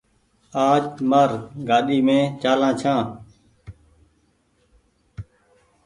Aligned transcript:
آج 0.67 0.83
مآر 1.09 1.31
گآڏي 1.67 1.97
مين 2.05 2.23
چآلآن 2.41 2.73
ڇآن۔ 2.79 3.05